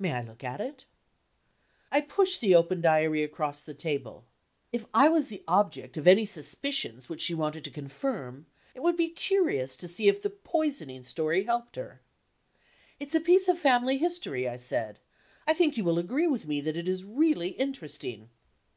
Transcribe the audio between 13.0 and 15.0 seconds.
a piece of family history," I said;